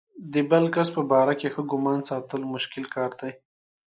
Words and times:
د 0.33 0.35
بل 0.49 0.63
کس 0.75 0.87
په 0.95 1.01
باره 1.11 1.33
کې 1.39 1.47
ښه 1.53 1.61
ګمان 1.71 1.99
ساتل 2.09 2.41
مشکل 2.53 2.83
کار 2.95 3.11
دی. 3.19 3.31